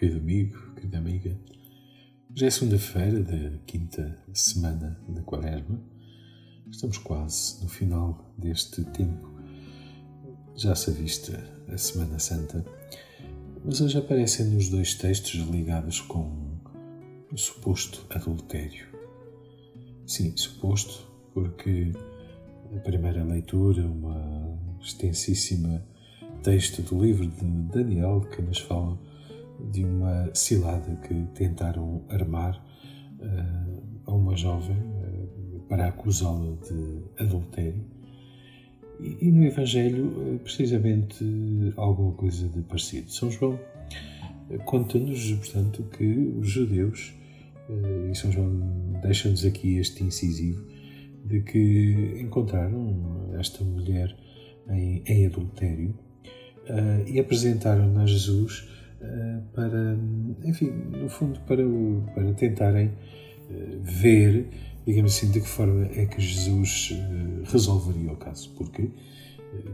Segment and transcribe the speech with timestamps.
[0.00, 1.36] querido amigo, querida amiga.
[2.34, 5.78] Já é segunda-feira da quinta semana da Quaresma.
[6.70, 9.28] Estamos quase no final deste tempo.
[10.56, 12.64] Já se avista a Semana Santa,
[13.62, 16.58] mas hoje aparecem-nos dois textos ligados com
[17.30, 18.86] o suposto adultério.
[20.06, 21.92] Sim, suposto, porque
[22.74, 25.84] a primeira leitura, uma extensíssima
[26.42, 28.98] texto do livro de Daniel que nos fala
[29.70, 32.56] de uma cilada que tentaram armar
[33.20, 37.84] uh, a uma jovem uh, para acusá-la de adultério.
[38.98, 41.24] E, e, no Evangelho, uh, precisamente
[41.76, 43.10] alguma coisa de parecido.
[43.10, 43.58] São João
[44.64, 47.14] conta-nos, portanto, que os judeus,
[48.10, 50.66] e São João deixa-nos aqui este incisivo,
[51.24, 54.12] de que encontraram esta mulher
[54.68, 55.94] em, em adultério
[57.06, 58.68] e apresentaram-na a Jesus
[59.54, 59.98] para,
[60.44, 64.48] enfim, no fundo, para, o, para tentarem uh, ver,
[64.86, 66.94] digamos assim, de que forma é que Jesus
[67.50, 68.50] resolveria o caso.
[68.54, 68.90] Porquê?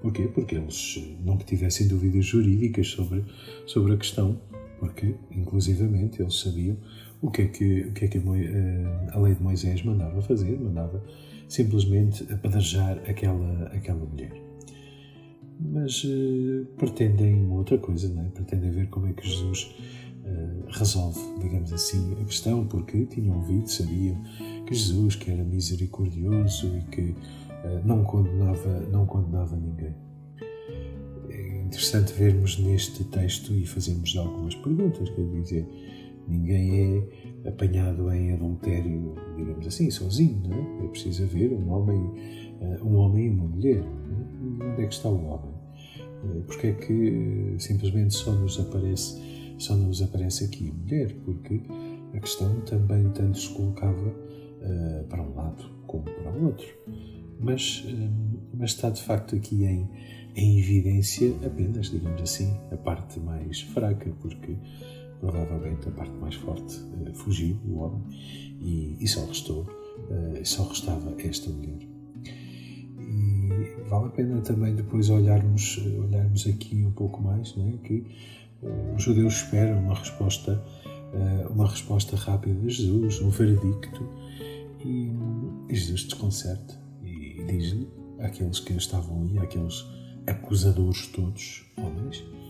[0.00, 0.28] Porquê?
[0.28, 3.24] Porque eles não tivessem dúvidas jurídicas sobre,
[3.66, 4.38] sobre a questão,
[4.78, 6.76] porque, inclusivamente, eles sabiam
[7.22, 10.60] o que é que, o que, é que a, a lei de Moisés mandava fazer,
[10.60, 11.02] mandava
[11.48, 14.51] simplesmente apedrejar aquela, aquela mulher
[15.64, 18.28] mas uh, pretendem outra coisa, não é?
[18.28, 19.74] pretendem ver como é que Jesus
[20.24, 24.20] uh, resolve, digamos assim, a questão, porque tinham ouvido, sabiam
[24.66, 27.16] que Jesus que era misericordioso e que uh,
[27.84, 29.94] não, condenava, não condenava ninguém.
[31.30, 35.66] É interessante vermos neste texto e fazermos algumas perguntas, quer dizer,
[36.28, 40.84] ninguém é apanhado em adultério, digamos assim, sozinho, não é?
[40.84, 42.00] É preciso haver um homem,
[42.82, 43.82] um homem e uma mulher.
[44.60, 45.52] Onde é que está o homem?
[46.24, 49.20] Eh, porque é que simplesmente só nos aparece,
[49.58, 51.14] só nos aparece aqui a mulher?
[51.24, 51.60] Porque
[52.14, 56.66] a questão também tanto se colocava uh, para um lado como para o outro.
[57.40, 58.10] Mas, uh,
[58.54, 59.88] mas está de facto aqui em,
[60.36, 64.56] em evidência apenas, digamos assim, a parte mais fraca, porque
[65.30, 68.02] provavelmente a parte mais forte uh, fugiu, o homem,
[68.60, 69.66] e, e só restou,
[70.44, 71.92] só restava esta mulher
[73.92, 77.72] vale a pena também depois olharmos, olharmos aqui um pouco mais, não é?
[77.86, 78.06] que
[78.62, 84.08] eh, os judeus esperam uma resposta, eh, uma resposta rápida de Jesus, um veredicto,
[84.82, 85.12] e,
[85.68, 87.86] e Jesus desconcerta e diz-lhe
[88.18, 89.84] àqueles que estavam ali, àqueles
[90.26, 92.41] acusadores todos, homens, eh,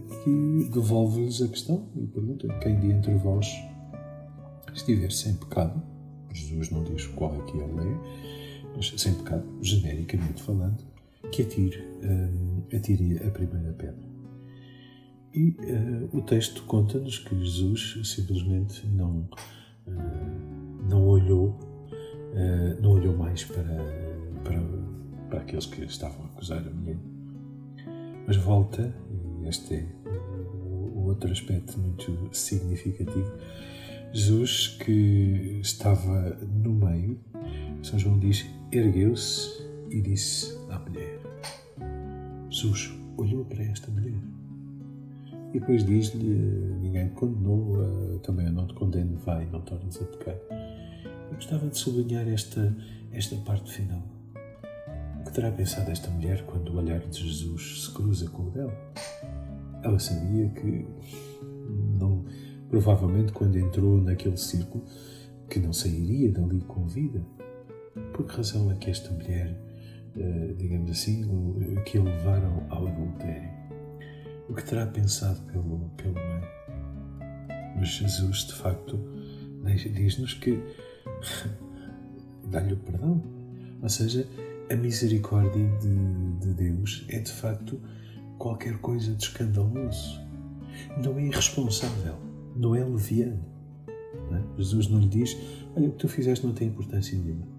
[0.00, 3.46] que devolve-lhes a questão e pergunta quem de entre vós
[4.72, 5.82] estiver sem pecado,
[6.32, 10.84] Jesus não diz qual é que ele é, mas sem pecado, genericamente falando,
[11.32, 14.08] que atire, um, atire a primeira pedra.
[15.34, 19.28] E uh, o texto conta-nos que Jesus simplesmente não,
[19.86, 23.62] uh, não olhou, uh, não olhou mais para,
[24.42, 24.60] para,
[25.28, 26.96] para aqueles que estavam a acusar a mulher,
[28.26, 28.94] mas volta,
[29.46, 29.86] este é
[30.94, 33.32] o outro aspecto muito significativo,
[34.12, 37.18] Jesus que estava no meio,
[37.82, 41.20] São João diz ergueu-se e disse à mulher.
[42.50, 44.18] Jesus olhou para esta mulher
[45.52, 46.34] e depois diz-lhe:
[46.80, 50.36] Ninguém condenou, também eu não te condeno, vai, não tornes a pecar.
[51.30, 52.74] Eu gostava de sublinhar esta,
[53.12, 54.02] esta parte final.
[55.20, 58.50] O que terá pensado esta mulher quando o olhar de Jesus se cruza com o
[58.50, 58.76] dela?
[59.82, 60.86] Ela sabia que,
[61.98, 62.24] não,
[62.68, 64.84] provavelmente, quando entrou naquele círculo,
[65.48, 67.24] que não sairia dali com vida
[68.12, 69.56] por que razão é que esta mulher,
[70.16, 71.24] eh, digamos assim,
[71.84, 73.50] que a levaram ao adultério?
[74.48, 76.48] O que terá pensado pelo, pelo meio?
[77.76, 78.98] Mas Jesus, de facto,
[79.92, 80.60] diz-nos que
[82.50, 83.22] dá-lhe o perdão.
[83.80, 84.26] Ou seja,
[84.70, 87.80] a misericórdia de, de, Deus é de facto
[88.38, 90.20] qualquer coisa de escandaloso.
[91.02, 92.14] Não é irresponsável,
[92.56, 93.44] não é leviano.
[94.30, 94.42] Não é?
[94.56, 95.36] Jesus não lhe diz:
[95.76, 97.58] Olha, o que tu fizeste não tem importância nenhuma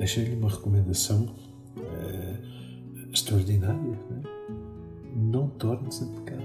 [0.00, 1.28] deixei-lhe uma recomendação
[1.76, 3.78] uh, extraordinária.
[3.78, 4.22] Né?
[5.14, 6.42] Não tornes a pecar.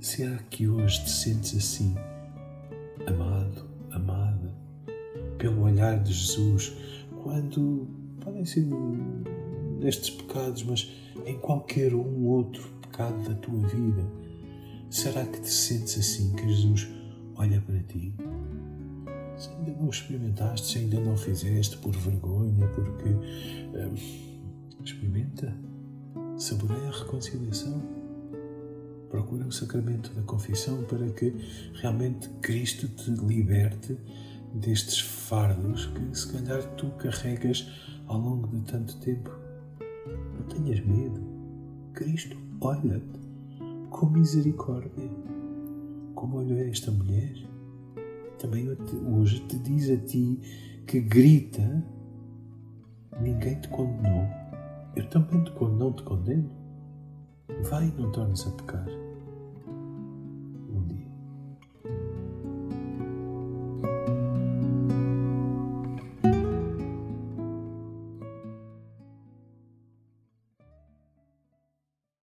[0.00, 1.94] Se há que hoje te sentes assim,
[3.06, 4.52] amado, amada,
[5.38, 6.74] pelo olhar de Jesus,
[7.22, 7.86] quando
[8.20, 8.66] podem ser
[9.78, 10.90] nestes pecados, mas
[11.26, 14.06] em qualquer um outro pecado da tua vida,
[14.90, 16.88] será que te sentes assim que Jesus
[17.36, 18.14] olha para ti
[19.36, 23.94] se ainda não experimentaste, se ainda não fizeste por vergonha, porque hum,
[24.82, 25.54] experimenta,
[26.36, 27.82] saboreia a reconciliação.
[29.10, 31.32] Procura o sacramento da confissão para que
[31.74, 33.96] realmente Cristo te liberte
[34.54, 37.68] destes fardos que se calhar tu carregas
[38.06, 39.43] ao longo de tanto tempo.
[40.44, 41.20] Não tenhas medo.
[41.94, 43.20] Cristo olha-te
[43.90, 45.08] com misericórdia,
[46.14, 47.32] como olhou esta mulher.
[48.38, 50.38] Também hoje te diz a ti
[50.86, 51.82] que grita:
[53.20, 54.26] Ninguém te condenou.
[54.94, 56.50] Eu também te condeno, não te condeno.
[57.70, 58.86] Vai não tornes a pecar.